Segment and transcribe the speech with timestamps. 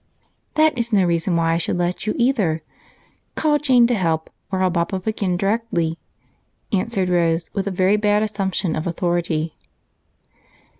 [0.55, 2.63] "That is no reason why I should let you either.
[3.35, 5.99] Call Jane to help or I'll bob up again directly,"
[6.73, 9.55] answered Rose, with a very bad assumption of authority.